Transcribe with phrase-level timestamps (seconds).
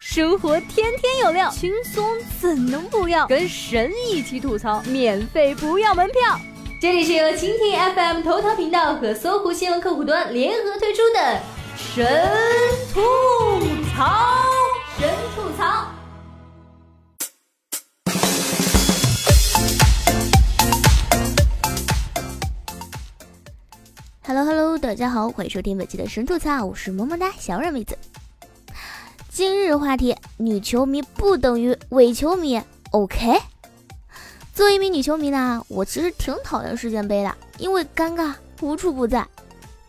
[0.00, 2.08] 生活天天有料，轻松
[2.40, 3.26] 怎能不要？
[3.26, 6.38] 跟神一起吐槽，免费不要门票。
[6.80, 11.40] 这里是由蜻蜓 FM 头条频道和搜狐新闻客户端联合推出的
[11.76, 12.06] 神
[12.94, 13.00] 吐
[13.92, 14.44] 槽，
[15.00, 15.88] 神吐槽。
[24.24, 27.98] Hello Hello，大家好，欢迎收听本期的神吐槽，我是么么哒小软妹子。
[29.38, 32.60] 今日话题：女球迷不等于伪球迷
[32.90, 33.38] ，OK？
[34.52, 39.24] 作为一名女球迷呢，我其实挺讨厌世界杯的，因为尴尬无处不在。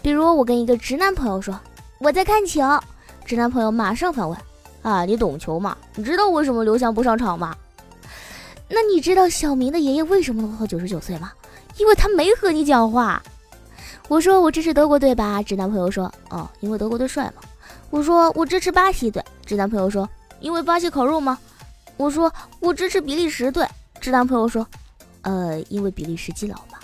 [0.00, 1.60] 比如我跟一个直男朋友说
[1.98, 2.62] 我在看球，
[3.26, 4.38] 直男朋友马上反问：
[4.80, 5.76] 啊，你懂球吗？
[5.94, 7.54] 你知道为什么刘翔不上场吗？
[8.70, 11.30] 那你知道小明的爷爷为什么能活九十九岁吗？
[11.76, 13.22] 因为他没和你讲话。
[14.08, 17.42] 我说我支持德国队吧，直男朋友说：哦，因为德国队帅嘛。
[17.90, 20.08] 我说我支持巴西队，直男朋友说
[20.40, 21.38] 因为巴西烤肉吗？
[21.96, 23.66] 我说我支持比利时队，
[24.00, 24.66] 直男朋友说，
[25.22, 26.78] 呃，因为比利时基佬嘛。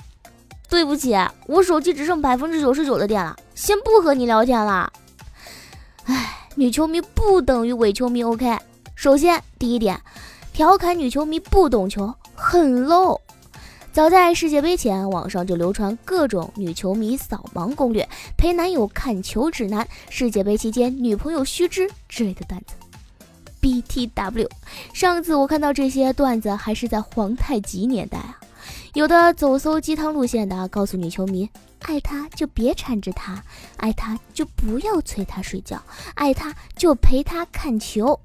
[0.68, 1.16] 对不起，
[1.46, 4.92] 我手机只剩百分之九十九的电了，先不和你聊天了。
[6.04, 8.56] 唉，女球迷不等于伪球迷，OK？
[8.94, 10.00] 首先第一点，
[10.52, 13.18] 调侃女球迷不懂球很 low。
[13.92, 22.74] 早在世界杯前，网上就流传各种女球迷扫盲攻略、陪男友看球指南、世界杯期间女朋友须知之类的段子。
[23.60, 24.48] BTW，
[24.92, 28.38] 上次我看到这些段子还是在皇太极年代啊，
[28.94, 33.42] 有的走搜鸡汤路线的，告诉女球迷，爱他就别缠着他，
[33.76, 35.82] 爱他就不要催他睡觉，
[36.14, 38.18] 爱他就陪他看球。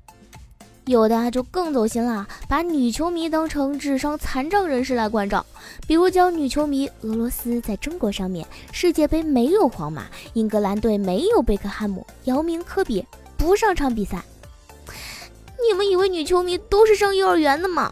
[0.85, 5.43] 有的就更走心了，把女球迷当成智商残障人士来关照，
[5.87, 13.03] 比如教女球迷俄罗斯在中国上面世界杯没有皇马，英格兰队没有贝克汉姆，姚明、科比
[13.35, 14.23] 不上场比赛。
[15.67, 17.91] 你们以为女球迷都是上幼儿园的吗？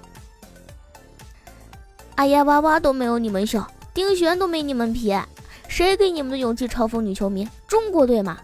[2.14, 5.11] 哎呀，哇哇都没有你们小，丁璇都没你们皮，
[5.67, 7.49] 谁给你们的勇气嘲讽女球迷？
[7.67, 8.37] 中国队嘛？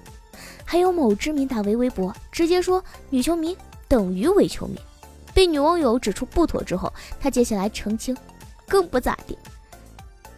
[0.66, 3.56] 还有某知名大 V 微博直接说女球迷。
[3.90, 4.80] 等于伪球迷，
[5.34, 8.16] 被女网友指出不妥之后，他接下来澄清，
[8.68, 9.38] 更不咋地。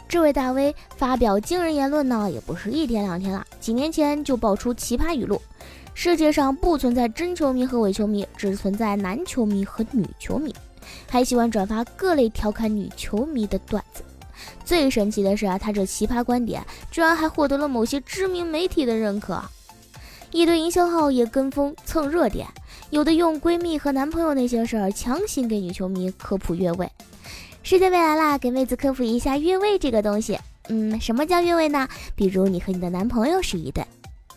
[0.07, 5.41] 这位大 V 发表惊人言论呢，也不是一天两天了，几年前就爆出奇葩语录：
[5.93, 10.55] 世界上不存在真球迷和伪球迷，只存在男球迷和女球迷。
[11.07, 14.03] 还喜欢转发各类调侃女球迷的段子。
[14.65, 19.41] 最神奇的是啊，他这奇葩观点居然还获得了某些知名媒体的认可，
[20.31, 22.47] 一堆营销号也跟风蹭热点。
[22.91, 26.91] 有的用闺蜜和男朋友那些事儿强行给女球迷科普越位，
[27.63, 30.37] 世界杯来啦，给妹子科普一下越位这个东西。
[30.67, 31.87] 嗯，什么叫越位呢？
[32.17, 33.87] 比如你和你的男朋友是一队，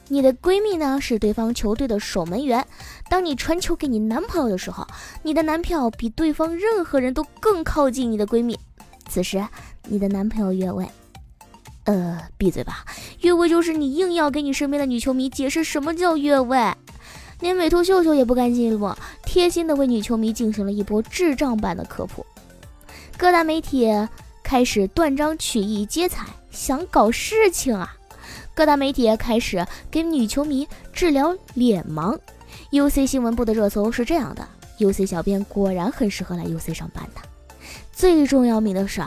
[0.06, 2.64] 你的闺蜜呢是对方球队的守门员，
[3.10, 4.86] 当你传球给你男朋友的时候，
[5.24, 8.56] 你的男票比对方任何人都更靠近你的闺蜜，
[9.08, 9.44] 此时
[9.88, 10.86] 你的男朋友越位。
[11.86, 12.84] 呃，闭嘴吧，
[13.20, 16.72] 越位就是你硬要给你身边的女球迷解释什么叫越位。
[17.40, 22.24] 连美图秀秀也不甘寂寞，贴心的为女球迷进行了一波智障版的科普。
[23.16, 23.90] 各大媒体
[24.42, 27.94] 开始断章取义接彩，想搞事情啊！
[28.54, 32.18] 各大媒体开始给女球迷治疗脸盲。
[32.70, 34.46] UC 新闻部的热搜是这样的
[34.78, 37.20] ：UC 小编果然很适合来 UC 上班的。
[37.92, 39.02] 最重要命的是，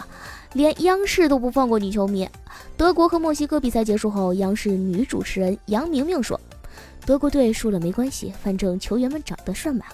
[0.53, 2.27] 连央视都不放过女球迷。
[2.75, 6.39] 德国和墨西哥比赛结束后，央视女主持人杨明明说。
[7.07, 9.85] 德国队输了没关系，反正球员们长得帅嘛。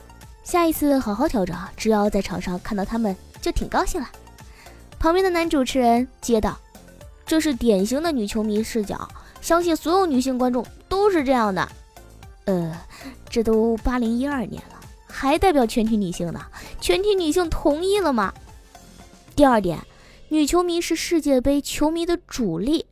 [0.44, 4.10] 下一次好好调整，只要在场上看到他们就挺高兴了。
[4.98, 6.58] 旁边的男主持人接道
[7.24, 9.08] ：“这是典型的女球迷视角，
[9.42, 11.70] 相信所有女性观众都是这样的。”
[12.46, 12.76] 呃，
[13.30, 16.44] 这都八零一二年了，还代表全体女性呢？
[16.82, 18.34] 全体女性同意了吗？
[19.36, 19.78] 第二点，
[20.30, 22.88] 女球迷是世界杯球迷的主力。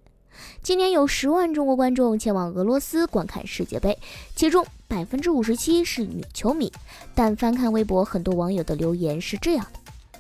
[0.64, 3.98] 今年有十万中国观众前往俄罗斯观看世界杯，
[4.36, 6.72] 其中百分之五十七是女球迷。
[7.16, 9.80] 但翻看微博，很多网友的留言是这样的：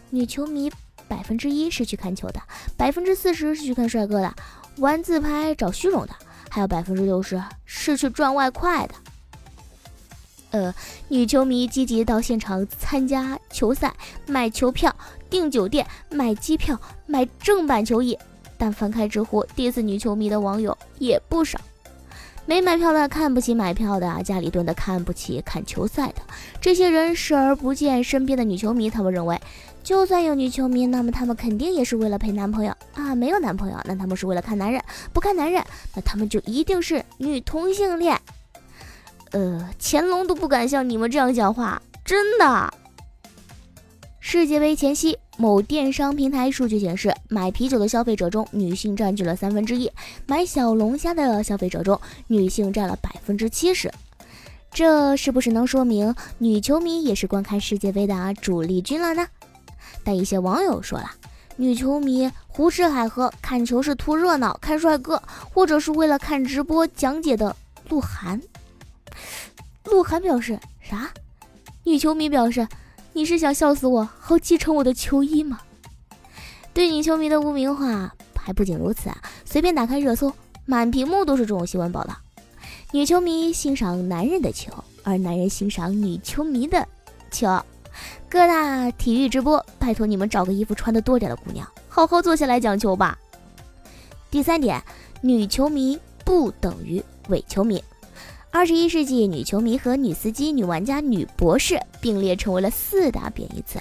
[0.09, 0.71] 女球迷
[1.07, 2.41] 百分之一是去看球的，
[2.77, 4.33] 百分之四十是去看帅哥的，
[4.77, 6.15] 玩自拍找虚荣的，
[6.49, 8.95] 还有百分之六十是去赚外快的。
[10.51, 10.75] 呃，
[11.07, 13.95] 女球迷积极到现场参加球赛，
[14.27, 14.93] 买球票、
[15.29, 18.17] 订酒店、买机票、买正版球衣。
[18.61, 21.59] 但翻开知乎，diss 女球迷的网友也不少。
[22.45, 26.21] 没买票的看不起买票的，家里蹲的看不起看球赛的，
[26.61, 28.87] 这些人视而不见身边的女球迷。
[28.87, 29.41] 他们认为，
[29.81, 33.15] 就算有女球迷，那么他们肯定也是为了陪男朋友啊。
[33.15, 34.79] 没有男朋友，那他们是为了看男人；
[35.11, 35.63] 不看男人，
[35.95, 38.15] 那他们就一定是女同性恋。
[39.31, 42.71] 呃，乾隆都不敢像你们这样讲话，真的。
[44.19, 49.89] 世界杯前夕，某电商平台数据显示，买啤酒的消费者中，女性占据了三分之一；
[50.27, 53.91] 买小龙虾的消费者中，女性占了百分之七十。
[54.71, 59.27] 这是不是能说明女球迷也是观看世界杯的主力军了呢？
[60.03, 61.09] 但一些网友说了，
[61.55, 65.19] 女球迷胡吃海喝看球是图热闹、看帅哥，
[65.51, 67.55] 或者是为了看直播讲解的
[67.89, 68.39] 鹿晗。
[69.85, 71.09] 鹿晗表示啥？
[71.83, 72.67] 女球迷表示。
[73.13, 75.59] 你是想笑死我，好继承我的球衣吗？
[76.73, 79.17] 对女球迷的污名化还不仅如此啊！
[79.43, 80.31] 随便打开热搜，
[80.65, 82.15] 满屏幕都是这种新闻报道：
[82.91, 84.71] 女球迷欣赏男人的球，
[85.03, 86.87] 而男人欣赏女球迷的
[87.29, 87.47] 球。
[88.29, 93.19] 各大体育直播，拜托你们找个衣服穿的多点的姑娘，好好坐下来讲球吧。
[94.31, 94.81] 第三点，
[95.19, 97.83] 女球迷不等于伪球迷。
[98.53, 103.79] 二十一世纪，女球迷和女司机、女玩家、女博士并列成为了四大贬义词。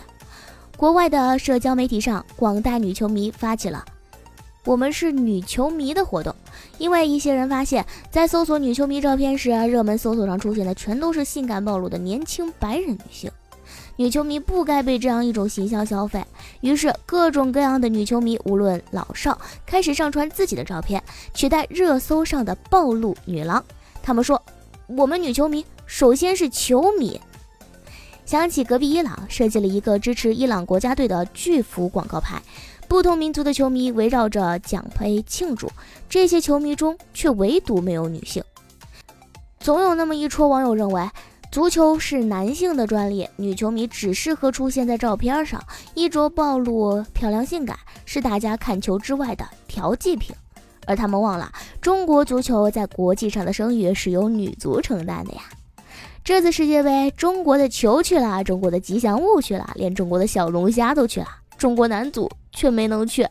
[0.76, 3.84] 国外的社交媒体上，广大女球迷发起了
[4.64, 6.32] “我们是女球迷”的活动，
[6.78, 13.28] 因为一些人发现，在搜索女球迷照片时，热门搜索上出现的全都是性感暴露的年轻白人女性。
[13.96, 16.24] 女球迷不该被这样一种形象消费，
[16.60, 19.36] 于是各种各样的女球迷，无论老少，
[19.66, 21.02] 开始上传自己的照片，
[21.34, 23.62] 取代热搜上的暴露女郎。
[24.00, 24.40] 他们说。
[24.96, 27.20] 我们女球迷首先是球迷，
[28.24, 32.42] 想起隔壁伊朗设计了一个支持伊朗国家队的巨幅广告牌，
[32.88, 35.70] 不同民族的球迷围绕着奖杯庆祝，
[36.08, 38.42] 这些球迷中却唯独没有女性。
[39.60, 41.08] 总有那么一撮网友认为，
[41.52, 45.62] 足球是男性的专利，女球迷只适合出现在照片上，
[45.94, 50.34] 衣着暴露、漂亮性感，是大家看球之外的调剂品。
[50.90, 55.42] 而他们忘了，中国足球在国际上的声誉是由女足承担的呀。
[56.24, 63.24] 这次世界杯，中国的球去了，中国的吉祥物去了，连中国的小龙虾都去了，中国男足却没能去。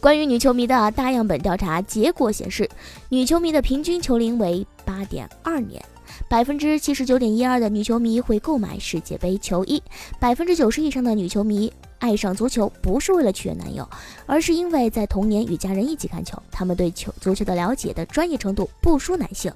[0.00, 2.70] 关于女球迷的大样本调查结果显示，
[3.08, 5.84] 女球迷的平均球龄为八点二年，
[6.28, 9.82] 百分之七十九点一二的女球迷会购买世界杯球衣，
[10.20, 11.72] 百分之九十以上的女球迷。
[12.02, 13.88] 爱上足球不是为了取悦男友，
[14.26, 19.52] 而是因为在童年与家人一起看球，他们对球足球的了解的专业程度不输男性。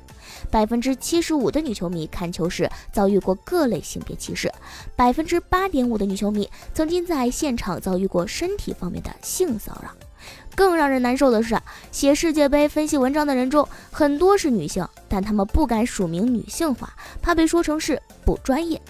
[0.48, 4.52] 百分之七十五的女球迷看球时遭遇过各类性别歧视，
[4.94, 9.90] 百分之八点五的女球迷曾经在现场遭遇过身体方面的性骚扰。
[10.54, 11.58] 更让人难受的是，
[11.90, 18.80] 写世界杯分析文章的人中很多是女性，但他们不敢署名女性化，怕被说成是不专业。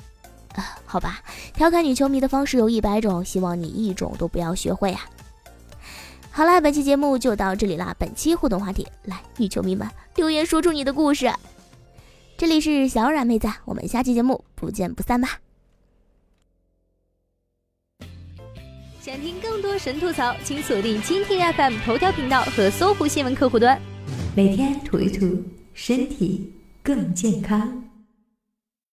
[0.85, 1.21] 好吧，
[1.55, 5.01] 调侃女球迷的方式有一百种，希望你一种都不要学会啊。
[6.31, 7.95] 好啦，本期节目就到这里啦。
[7.99, 11.33] 本期互动话题，来，女球迷们留言说出你的故事。
[12.37, 15.41] 这里是小冉妹子，我们下期节目不见不散吧。
[19.01, 23.81] 想听更多神吐槽，请锁定蜻蜓 FM 头条频道和搜狐新闻客户端，
[24.35, 25.43] 每天吐一吐，
[25.73, 26.53] 身体
[26.83, 27.86] 更健康。